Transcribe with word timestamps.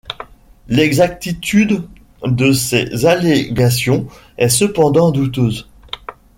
L'exactitude 0.67 1.87
de 2.25 2.53
ces 2.53 3.05
allégations 3.05 4.07
est 4.39 4.49
cependant 4.49 5.11
douteuse. 5.11 5.69